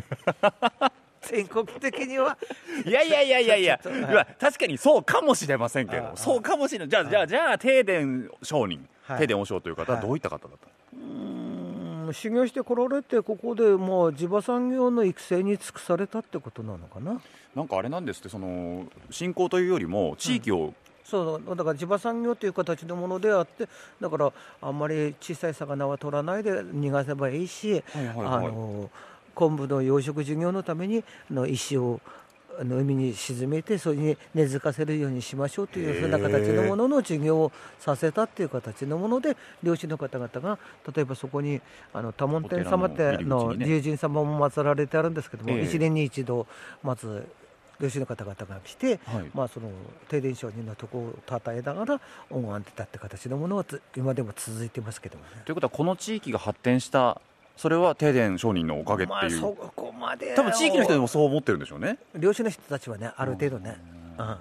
[1.29, 2.37] 全国的には。
[2.85, 3.55] いやいやいやいや。
[3.57, 6.11] いやはい確かにそうかもしれませんけど。
[6.15, 6.89] そうかもしれない。
[6.89, 9.19] じゃあじゃあじゃあ定伝上人、はい。
[9.19, 10.07] 定伝和尚という方ははい。
[10.07, 17.21] どういった方だったうん修行してこられてここでもう地場産業の育成に尽くされたってことなのかな？
[17.55, 23.67] なんかあれなんですってその信仰というよりも地域をそうだから地場産業という形のものであって
[23.99, 28.27] だからあんまり小さい魚は取らないで逃がせばいいし、はいはいはい。
[28.27, 28.89] あの
[29.35, 31.99] 昆布の養殖事業のためにあの石を
[32.59, 40.59] あの海に沈めてそれに根付かせるようにしましょうというふうな形のものの事業をさせたっていう形のもので漁師の方々が
[40.93, 41.61] 例えばそこに
[41.93, 45.63] あの多聞天様っての龍神様も祀られてあるんですけども、ええ。
[45.63, 46.47] 一年に一度
[46.83, 47.25] まず
[47.79, 49.31] 漁師の方々が来て、はい。
[49.33, 49.69] まあ、その
[50.09, 55.43] 停電承認のところをたたえながら恩を当てたって形のものはつ今でも続いてますけどもね。
[55.45, 57.21] ということはこの地域が発展した
[57.59, 61.97] それは停電商人のおかげってまあ、いう、そこまで多分地域の人でもそう思ってるんでしょうね。
[62.15, 63.77] 漁師の人たちはねある程度ね、
[64.17, 64.35] うん。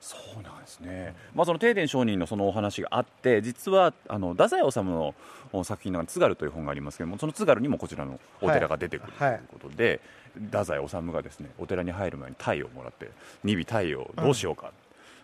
[0.00, 5.16] そうなんですね、まあ、その停電商人のそのお話があって実はあの太宰治の
[5.52, 10.00] お作品の津軽という本がありますけどもその津軽にもこちらのお寺が出てくるとはいいうことで、
[10.36, 13.10] 太宰治がですねお寺に入る前に太陽をもらって
[13.44, 14.70] 2尾太陽どうしようか、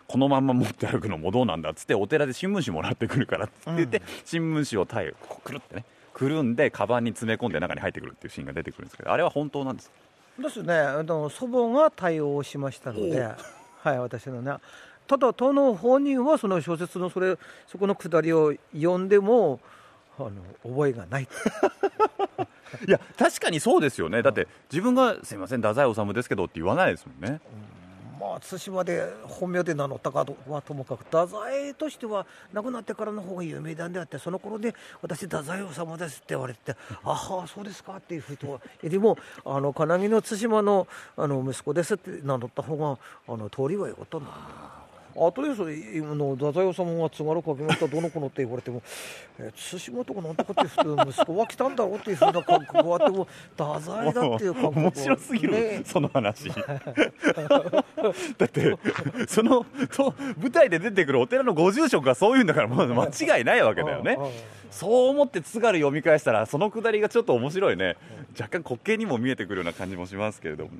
[0.05, 9.89] このまんま持って歩くのもどうなんだっつってお寺で新聞紙もらってくるからっつって言って、新聞紙を太陽こうくるってねくるんでカバンに詰め込んで中に入ってくるっていうシーンが出てくるんですけどあれは本当なんです
[10.37, 10.43] か？
[10.43, 10.73] ですね。
[10.73, 13.21] あの祖母が対応をしましたので、
[13.81, 14.55] はい、 私のね。
[15.07, 19.59] ただ当の本人はその小説のそれそこのくだりを読んでも
[20.17, 20.31] あの
[20.63, 21.27] 覚えがない。
[22.87, 24.21] いや確かにそうですよね。
[24.21, 27.39] だって自分がすいません太宰治ですけどって言わないですもんね
[28.19, 42.97] まあ対馬で本名で名乗ったかはともかく太宰としては亡くなってからの方が有名なんであってその頃で私太宰治ですって言われてああそうですかっていうふうとよりもあの金木の対馬のあの息子ですって名乗った方が
[43.27, 44.27] あの通りはよかったんだ
[45.17, 48.81] あとりあえず今の太宰治が津軽かけましたどの子のって言われても、
[49.39, 55.81] えー対馬とかなんとかっていう普通息子は来たんだろうっていうふうな感覚があっても太宰だっていう感覚は面白すぎる、ね。
[55.85, 56.49] その話。
[58.37, 58.77] だって
[59.27, 64.17] そのと舞台で出てくるお寺のご住職がそういうんだからもう間違いないわけだよね
[64.75, 67.95] そう思って津軽読み返したらそのくだりがちょっと面白いね。
[68.39, 70.71] 若干滑稽にも見えてくるような感じもしますけれども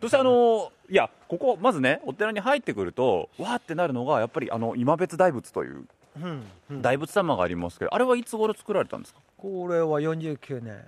[0.00, 5.84] そしてあのいやここまずねお寺に入ってくるとわーってなるのがやっぱりあの今別大仏という
[6.70, 9.20] 大仏様がありますけどあれはいつ頃作られたんですか？
[9.36, 10.80] これは49年。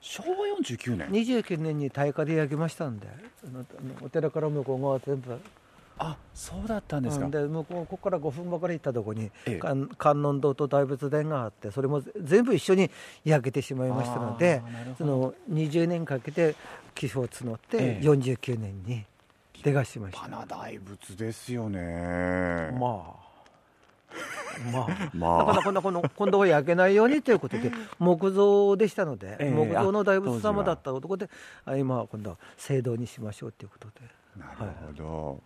[0.00, 1.08] 昭和49年。
[1.10, 3.08] 29年に大火で焼きましたんで
[4.00, 5.36] お寺から向こう側全部
[6.02, 9.56] あそうだったんですか、うんで向こうここから5分ばかり行ったところに、ええ。
[9.56, 12.90] 観観音堂と大仏殿があってそれも全部一緒に
[13.24, 14.62] 焼けてしまいましたので
[14.98, 16.56] その20年かけて
[16.94, 18.06] 寄付を募ってええ。
[18.06, 19.04] 49年に
[19.62, 22.76] 出がしました、立派な大仏ですよね。
[22.78, 23.22] まあ。
[24.72, 25.46] まあ、 まあ。
[25.46, 31.30] だからこんなこの今度は焼けないようにということで 木造でしたので、ええ木造の大仏様だった男で
[31.64, 34.21] あ今は今度は聖堂にしましょうということで。
[34.36, 35.40] なるほど、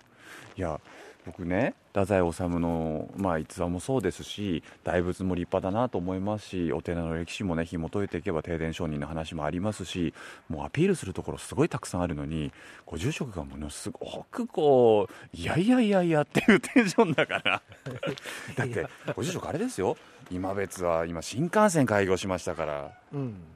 [0.57, 0.81] い、や
[1.27, 10.14] 僕ね太宰治の、まあ、逸話もそうですし大仏も立派だなと思いますしお寺の歴史もね紐解いていけば停電商人の話もありますし
[10.49, 12.53] もうアピールするところすごいたくさんあるのに
[12.85, 17.62] ご住職がものすごくこういやいやいやいやっていうテンションだから。
[18.57, 19.96] だってご住職あれですよ。
[20.31, 22.92] 今別は今新幹線開業しましたから。
[23.12, 23.35] うん。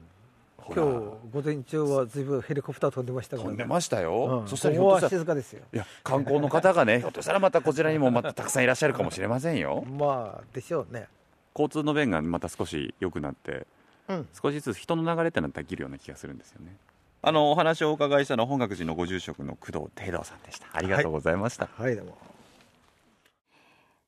[0.67, 4.47] 今日ら午前中はずいぶんヘリコプター飛んでましたから、飛んでましたよ、うん。
[4.47, 5.63] そしたらひょっとしたら静かですよ。
[5.73, 9.83] いや観光の方がね ひょっとしたらまたこちらにもまたたくさんいらっしゃるかもしれませんよ。
[9.83, 11.07] まあでしょうね。
[11.53, 13.67] 交通の便がまた少し良くなって
[14.07, 14.27] うん。
[14.41, 16.75] 少しずつ人の流れってのはできるような気がするんですよね。
[17.23, 20.67] あのお話をお伺いしたのは本覚寺のご住職の工藤貞道さんでした。
[20.73, 22.17] ありがとうございました、はいでも。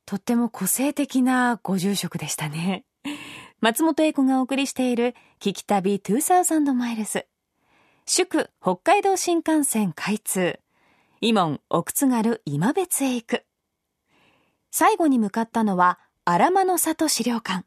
[0.05, 2.83] とっても個性的なご住職でしたね。
[3.63, 7.27] 松本英子がお送りしている聞き旅2000マイルズ。
[8.05, 10.59] 祝北海道新幹線開通。
[11.21, 13.45] 伊門奥津軽今別へ行く。
[14.69, 17.65] 最後に向かったのは荒間の里資料館。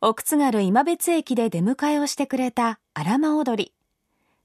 [0.00, 3.74] 奥津軽今別駅で出迎えをしてくれた荒間踊り。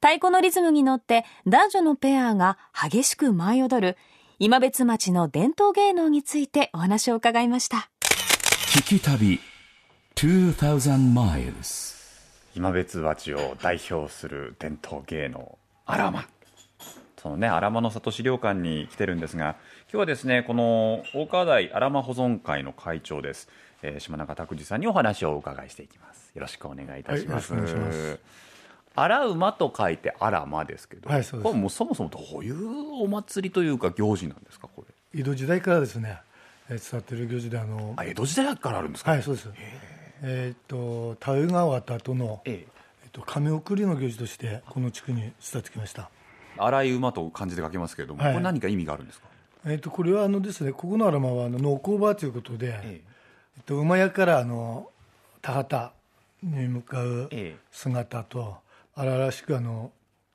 [0.02, 3.98] 太鼓のリズムに乗って男女のペアが激しく舞い踊る
[4.40, 7.90] 今別町の伝統芸能についてお話を伺いました。
[8.74, 9.40] 聞き旅
[12.56, 16.26] 今別町を代表する伝統芸能荒間
[17.22, 19.58] そのね荒間の里資料館に来てるんですが
[19.92, 23.50] 今日はですねこの大川台荒間保存会の会長です、
[23.82, 26.32] えー島中拓司さんにお話をお伺いしていきます。
[26.34, 28.20] よろしくお願いいたします、はいよろしくお願いします。
[28.96, 31.44] 荒馬と書いて荒間ですけど、はいそうです。
[31.44, 35.20] これもうそもそもどういうお祭りというか行事なんですかこれ。
[35.20, 36.20] 江戸時代からですね
[36.70, 39.50] えー伝わっている行事であのあ江戸時代からあるんですか、はいそうです
[40.22, 42.68] えーっと田植えが終わった後のええ。
[43.04, 46.10] えっと亀送りの行事としてこの地区に伝わってきました。
[46.58, 48.34] 荒い馬と漢字で書きますけれども、はい。
[48.34, 49.28] これ何か意味があるんですか？
[49.66, 53.02] えっとこれはあのですねここのアラマはあの農工場ということで、え
[53.58, 53.60] え。
[53.62, 54.90] っと、馬屋からあの
[55.42, 55.92] 田畑
[56.44, 57.58] に向かうええ。
[57.72, 58.58] 姿と、
[58.96, 59.92] 荒々しくあの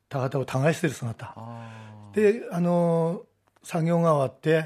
[0.08, 1.34] 田畑を耕している姿。
[1.36, 3.22] あであの
[3.62, 4.64] 作業が終わって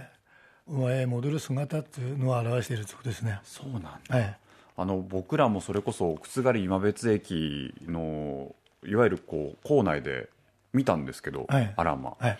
[0.66, 3.40] 馬屋へ戻る姿っていうのを表しているということですね。
[3.42, 3.90] そうなんだ。
[4.08, 4.38] はい
[4.76, 10.28] あの僕らもそれこそ靴狩今別駅のいわゆるこう構内で
[10.72, 11.72] 見たんですけど、はい。
[11.76, 12.28] アラマ、は。
[12.28, 12.38] い。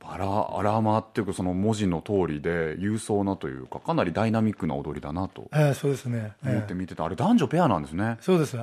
[0.00, 6.50] バラアラマっていうかその文字の通りで勇壮なというかかなりダイナミックな踊りだなとええそうですね、ええ。
[6.52, 8.18] 思って見てた、あれ男女ペアなんですね。
[8.20, 8.58] そうです。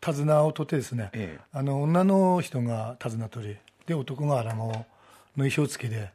[0.00, 1.44] 手綱を取ってですね、ええ。
[1.52, 3.56] あの女の人が手綱取り
[3.86, 4.84] で男が荒間をの
[5.36, 6.10] 衣装付きで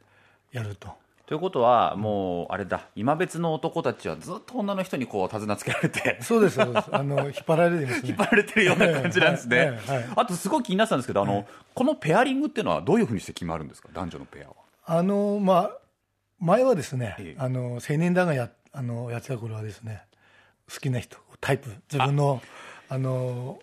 [0.52, 0.90] やると
[1.30, 2.88] ということはもうあれだ。
[2.96, 6.18] 今別の男たちはずっと女の人にこう手綱つけられて。
[6.24, 6.88] そうですそうです。
[6.92, 8.08] あの引っ張られてますね。
[8.10, 10.06] 引っ張られてるような感じなんですね、はいはいはい。
[10.16, 13.90] あとすごい気になってたんですけどあの、このペアリングっていうのはどういうふうにして決まるんですか？
[13.94, 14.56] 男女のペアは。
[14.88, 15.72] あのまあ
[16.40, 17.40] 前はですね、ええ。
[17.40, 20.02] あの青年団がやあのやってた頃はですね
[20.68, 22.42] 好きな人タイプ自分の
[22.90, 23.60] あの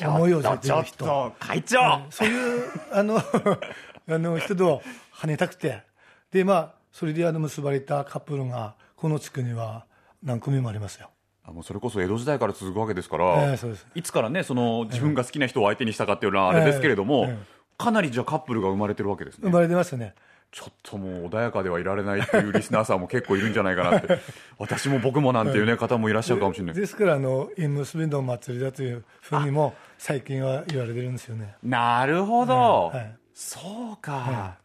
[0.00, 1.04] 思いをちょっとちょっされてる人。
[1.04, 1.78] と会長、
[2.10, 3.18] そういうあの
[4.08, 5.82] あの人と跳ねたくて。
[6.30, 9.86] でまあそれであの結ばれたカップルがこの地区には
[10.20, 11.10] 何組もありますよ。
[11.44, 13.86] あもうそれこそ江戸時代から続くわけですから、ええそうです。
[13.94, 17.38] いつからねその自分が好きな人を相手にしたかっていうのはあれですけれども、ええ。
[17.40, 19.42] えかなりじゃあカップルが生まれてるわけですね。
[19.44, 20.16] 生まれてますね。
[20.50, 24.18] ちょっともう穏やかではいられないっていうリスナーさんも結構いるんじゃないかなって。
[24.58, 26.74] 私も僕もなんていうね方もいらっしゃるかもしれない。
[26.74, 31.54] ですからあの縁結びの祭りだというふうにも最近は言われてるんですよね。
[31.62, 33.16] なるほど、はい。
[33.32, 34.56] そうか、は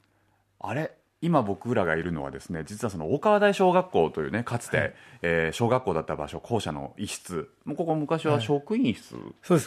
[0.60, 7.50] あれ今僕らがいるのはですね実はその大川台小学校というねかつて、えー小学校だった場所校舎の一室。
[7.64, 9.16] もうここ昔は職員室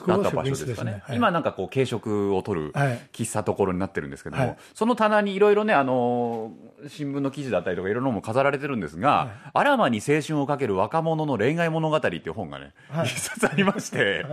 [0.07, 1.03] だった場所ですかね室ですね。
[1.05, 1.17] はい。
[1.17, 3.01] 今なんかこう軽食を取るはい。
[3.13, 4.57] 喫茶ところになってるんですけども、はい。
[4.75, 13.07] その棚にいろいろねあのー新聞の記事だったりとかいろいろなものも飾られてるんですが「あらまに青春をかける若者の恋愛物語」っていう本がね、はい。
[13.07, 14.27] 一冊ありまして、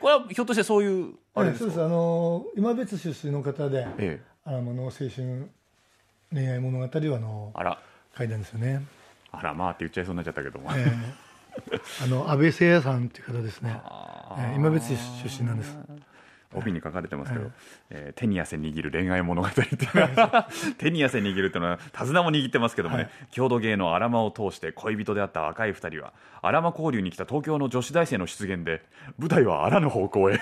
[0.00, 1.82] これはひょっとしてそういうあれですか、そうです。
[1.82, 4.32] あの今別出身の方でええ。
[4.44, 5.50] あの青春
[6.32, 7.78] 恋愛物語をあのあら。
[8.16, 8.82] 書いたんですよね、
[9.30, 11.80] あらまあって言っちゃいそうになっちゃったけども、ええ。
[12.04, 13.80] あの安倍誠也さんっていう方ですね、
[14.38, 14.96] ええ今別出
[15.42, 15.76] 身なんです。
[16.54, 17.52] 帯に書かれてますけど、はい
[17.90, 23.12] えー手に汗握る恋愛物語っていうのは 手に汗握るっていうのは手綱も握ってますけどもね、はい。
[23.30, 28.82] 郷土芸のアラマを通して恋人であった若い二人はアラマ交流に来た東京の女子大生の出現で
[29.18, 30.40] 舞台はあらぬ方向へ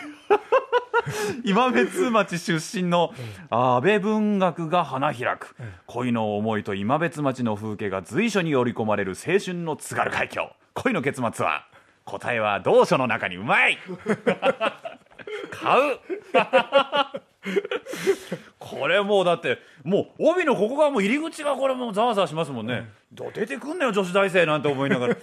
[1.45, 3.13] 今別町出身の
[3.51, 5.55] 安倍文学が花開く。
[5.87, 10.53] 恋の思いと今別町の風景が随所に織り込まれる青春の津軽海峡。
[10.75, 11.67] 恋の結末は
[12.05, 13.79] 答えは同書の中にうまい。
[15.51, 15.99] 買う。
[18.59, 25.17] これもうだってもう帯のここがもう入り口がこれもうざわざわしますもんね、どう出てくんなよ女子大生なんて思いながら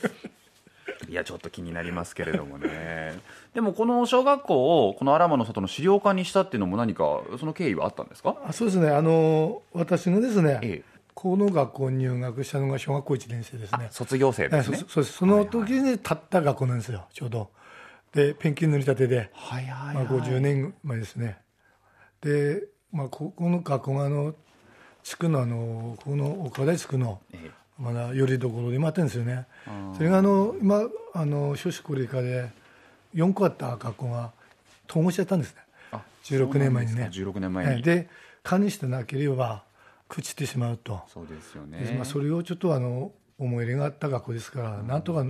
[1.07, 3.19] いやちょっと気になりますけれどもね。
[3.53, 8.35] でもこの小学校をこのアラマの里の資料館にしたっていうのも何かその経緯はあったんですか？
[8.45, 8.89] あそうですね。
[8.89, 10.97] あの私がですね、ええ。
[11.13, 13.87] この学校に入学したのが小学校1年生ですね。
[13.91, 14.77] 卒業生ですね。
[14.77, 15.17] ええそそうです。
[15.17, 17.49] その時に立った学校なんですよちょうど。
[18.13, 21.37] でペンキ塗り立てで、はいはいまあ、50年前ですね。
[22.21, 24.33] で、まあ、ここの学校があの
[25.03, 29.45] 地区のあのこの岡田地区のええまだよりどころでもあったんですよね。
[29.95, 32.49] それがあの今あの少子高齢化で
[33.15, 34.31] 4個あった学校が
[34.89, 35.61] 統合しちゃったんですね。
[35.91, 36.93] あ16年前にね。
[36.93, 37.29] そうなんですか。
[37.31, 37.71] 16年前に。
[37.71, 38.09] はいで
[38.43, 39.63] 管理してなければ
[40.07, 45.25] 朽ちてしまうと、そうですよでねまあ、それをちょっとあの思い入れがあった学校ですから、なんとか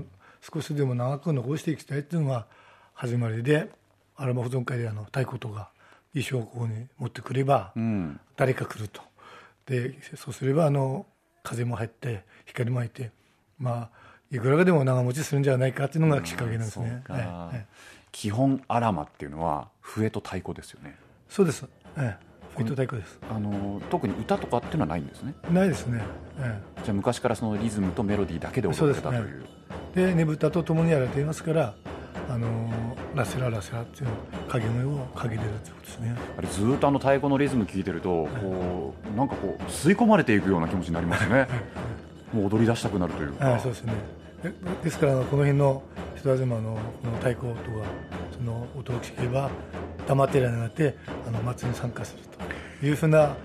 [0.54, 2.46] 少しでも長く残していきたいっていうのが
[2.94, 3.72] 始まりで
[4.16, 5.72] アラマ保存会であの太鼓とか
[6.14, 8.20] 衣装をここに持ってくればうん。
[8.36, 9.02] 誰か来ると。
[9.66, 11.08] でそうすればあの
[11.48, 13.12] 風も入って光も入って
[13.58, 13.90] まあ
[14.30, 17.66] いくらかでも長持ちするんじゃないかっていうのがきっかけなんですね、はいはい
[18.12, 20.98] 基本アラマっていうのは笛と太鼓ですよね。
[21.30, 21.66] そうです、
[21.98, 23.20] ええ、フィット太鼓です。
[23.30, 25.36] あの特に歌とかっていうのはないんですね。
[25.52, 26.02] ないですね、
[26.40, 29.46] えじゃあ昔からそのリズムとメロディーだけで踊ってたという。
[29.94, 30.26] でね。
[30.26, 31.76] ぶたとともにやられていますから
[32.30, 32.48] あの
[33.16, 34.10] ラセララセラっていう
[34.48, 41.48] 掛け声をかけてるってことですねあれずーっとあの太鼓のリズム聞いてるとこうなんかこう吸い込まれていくような気持ちになりますね
[42.34, 43.94] もう踊り出したくなるというかはい、そうですね。
[44.44, 44.54] で
[44.84, 45.82] ですから、この辺の
[46.16, 47.88] 人たちもあのこの太鼓とか、
[48.38, 49.50] その音を聞けば、
[50.08, 50.96] 黙っていられなくて、
[51.28, 52.24] あの祭りに参加する
[52.80, 53.36] というふうな、あ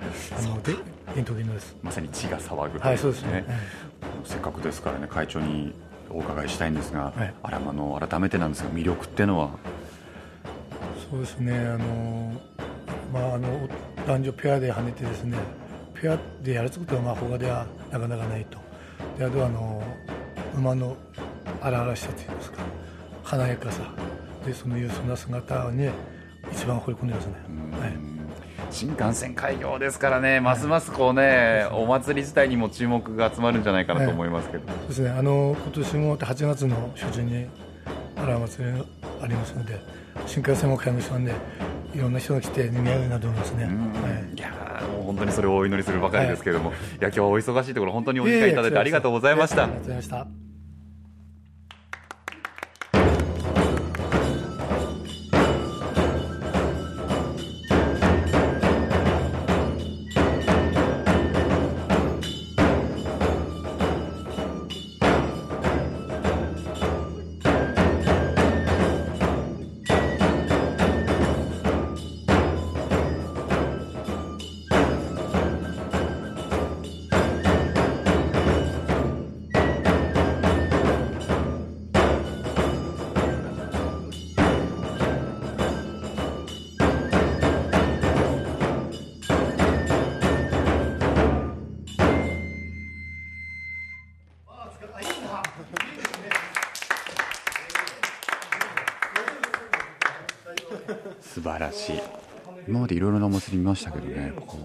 [0.42, 0.74] ので
[1.14, 1.76] 伝統芸能です。
[1.82, 3.44] まさに血が騒ぐとはいい、そうですね。
[4.24, 5.72] せっかくですからね会長に
[6.14, 7.34] お伺いしたいんですが、はい。
[7.42, 9.50] アラマの改めてなんですが魅力っていうのは？
[11.10, 11.52] そうですね。
[11.56, 12.32] あの、
[13.12, 13.68] まあ、あの、
[14.06, 15.36] 男女ペアで跳ねてですね、
[16.00, 18.58] ペアでやることはまあ他ではなかなかないと。
[19.18, 19.82] であとはあの
[20.56, 20.96] 馬の
[21.60, 22.58] 荒々しさといいますか
[23.22, 23.82] 華やかさ。
[24.44, 25.88] でそのいうそんな姿に
[26.52, 27.34] 一番惚れ込んでますね、
[27.80, 27.92] はい、
[28.70, 35.10] 新幹線開業ですからね、ますますこうね、お祭り自体にも注目が集まるんじゃないかなと思いますけど、そうですね。
[35.10, 37.46] あの今年も8月の初旬に
[38.16, 38.84] 荒祭りが
[39.22, 39.80] ありますので
[40.26, 41.34] 新幹線も開業したんで
[41.94, 44.36] いろんな人が来て賑わうなると思いますね、はい。
[44.36, 49.64] いやーもう本当にそれをお祈りするばかりですけれども、い、や今日はお忙しいところ本当にお時間いただいてありがとうございました。
[49.64, 50.51] ありがとうございました
[101.72, 101.92] し
[102.68, 104.56] 今までいろいろなお祭り見ましたけどねこ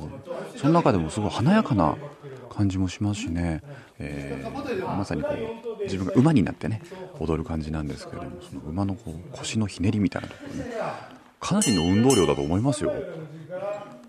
[0.55, 1.95] うその中でもすごい華やかな
[2.49, 3.62] 感じもしますしね、
[3.99, 5.30] えーまさにこ
[5.80, 6.82] う自分が馬になってね
[7.20, 10.72] 踊る感じなんですけどもその馬のこう腰のひねりみたいなところね
[11.39, 12.93] かなりの運動量だと思いますよ。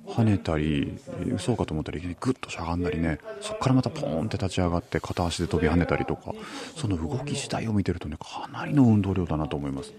[0.06, 0.98] 跳ねたり
[1.38, 3.18] そうかと思ったらいきなりグッとしゃがんだりね。
[3.40, 6.32] そこからまたポーンって立ち上がって片足で飛び跳ねたりとか。
[6.76, 9.92] その動き自体を見てるとねかなりの運動量だなと思います。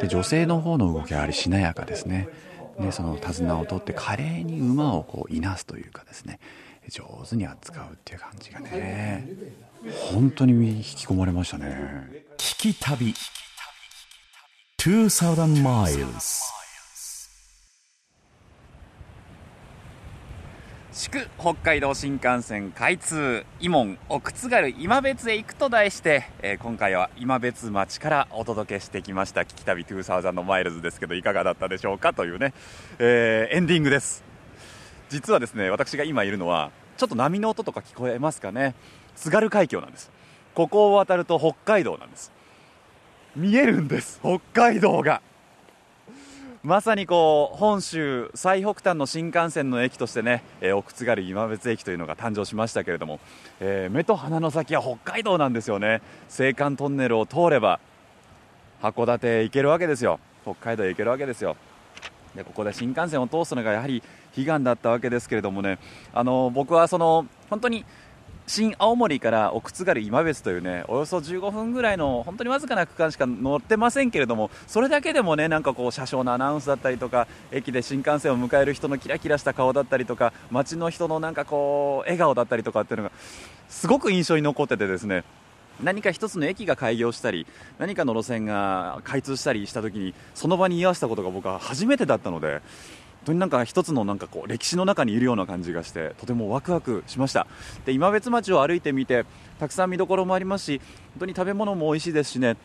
[0.00, 2.28] で女性の方の動きはやはりしなやかですね。
[2.78, 6.38] でその手綱を取って華麗に馬をこういなすというかですね。
[6.88, 9.28] 上手に扱うっていう感じがね
[10.12, 12.24] 本当に引き込まれましたね。
[12.38, 13.12] 聞き旅。
[14.78, 16.57] 2000 miles
[20.98, 32.52] 祝北海道新幹線開通伊門奥津軽今別へ行くと題して、えー今回は今別町からお届けしてきました「聞き旅2000のマイルズ」ですけどいかがだったでしょうかというね、
[32.98, 34.24] えーエンディングです。
[35.08, 38.74] 実はですね私が今いるのはちょっと波の音とか聞こえますかね。
[39.14, 40.10] 津軽海峡なんです。
[40.56, 42.32] ここを渡ると北海道なんです。
[43.36, 45.22] 見えるんです北海道が。
[46.64, 53.20] まさにこう本州最北端の新幹線の駅としてね、えー奥津軽今別駅というのが誕生しましたけれども、
[53.60, 56.02] えー目と鼻の先は北海道なんですよね。
[56.28, 57.78] 青函トンネルを通れば
[58.82, 60.18] 函館へ行けるわけですよ。
[60.42, 61.56] 北海道へ行けるわけですよ。
[62.34, 64.02] でここで新幹線を通すのがやはり
[64.36, 65.78] 悲願だったわけですけれどもね。
[66.12, 67.84] あの僕はその本当に
[68.48, 83.12] 新青森から奥津軽今別というねおよそ15分ぐらいの本当にわずかな区間しか乗ってませんけれどもそれだけでもねなんかこう車掌のアナウンスだったりとか駅で新幹線を迎える人のキラキラした顔だったりとか街の人のなんかこう笑顔だったりとかっていうのが
[83.68, 85.24] すごく印象に残っててですね。
[85.82, 87.46] 何か一つの駅が開業したり
[87.78, 92.62] 何かの路線が開通したりした時にその場に居合わせたことが僕は初めてだったので
[93.26, 97.46] 当になんか一つのなんかこう歴史の中にいるような感じがしてとてもワクワクしました。
[97.84, 99.26] で今別町を歩いてみて
[99.58, 102.56] たくさん見どころもありますし本当に食べ物も美味しいですしね。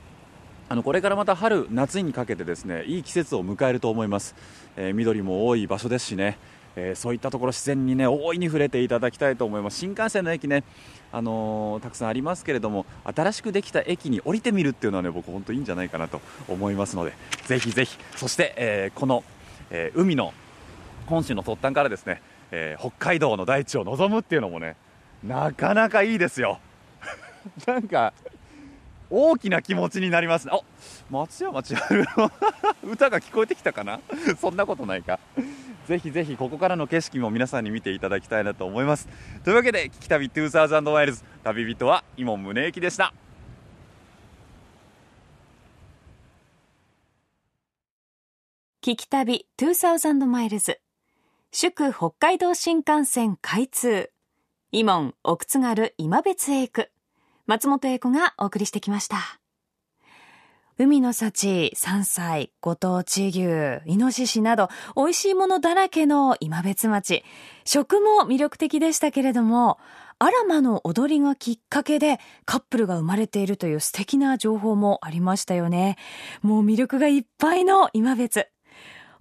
[0.70, 4.34] あのこれからまた春、夏にかけてですねいい季節を迎えると思います、
[4.78, 6.38] えー緑も多い場所ですしね、
[6.78, 9.78] えーそういったところ自然にね大いに触れていただきたいと思います。
[9.78, 10.64] 新幹線の駅ね、
[11.12, 17.14] あのーたくさんありますけれども新しくできた駅に降りてみるっていうのはね僕本当いいんじゃないかなと思いますので
[17.46, 19.24] ぜひぜひそして、えーこの、
[19.70, 20.34] えー海の
[21.08, 24.76] 本州の突端からですね、えー北海道の大地を望むっていうのもね
[25.24, 26.60] なかなかいいですよ。
[27.66, 28.14] なんか
[29.10, 30.54] 大きな気持ちになりますね。
[30.54, 30.60] あ
[31.10, 32.32] 松山千春の
[32.84, 34.00] 歌が聞こえてきたかな？
[34.40, 35.20] そんなことないか。
[35.86, 39.08] ぜひぜひここからの景色も皆さんに見ていただきたいなと思います。
[39.44, 43.14] というわけで「聞き旅2000マイルズ」旅人は今宗行でした。
[48.82, 50.83] 聞き旅2000マイルズ。
[51.56, 54.10] 祝北海道新幹線開通。
[54.72, 56.92] 伊門奥津軽今別へ行く
[57.46, 59.40] 松本英子がお送りしてきました。
[60.80, 67.24] 海の幸、山菜、ご当地牛、イノシシなど美味しいものだらけの今別町。
[67.66, 69.78] 食も魅力的でしたけれども
[70.18, 75.98] アラマの踊りがきっかけでカップルが生まれているという素敵な情報もありましたよね。
[76.42, 78.48] もう魅力がいっぱいの今別。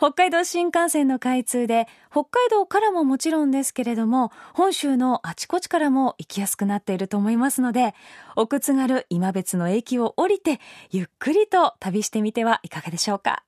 [0.03, 7.95] 北海道新幹線の開通で、北海道からももちろんですけれども、本州のあちこちからも行きやすくなっていると思いますので、
[8.35, 10.59] 奥津軽今別の駅を降りて、
[10.91, 13.45] ゆっくりと旅してみてはいかがでしょうか。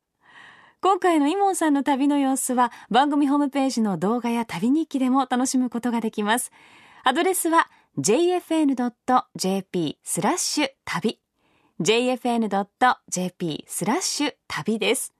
[0.80, 6.52] 今回のイモンさんの旅の様子は番組ホームページの動画や旅日記でも楽しむことができます。
[7.02, 8.78] アドレスは jfn.jp
[10.04, 11.18] スラッシュ旅
[11.80, 15.13] jfn.jp スラッシュ旅です。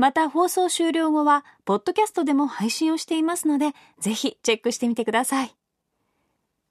[0.00, 5.54] また放送終了後は、ポッドキャストでも配信をしていますので、ぜひチェックしてみてください。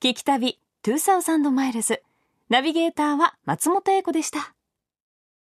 [0.02, 2.02] 聞き旅2000マイルズ。
[2.50, 4.56] ナビゲーターは松本英子でした。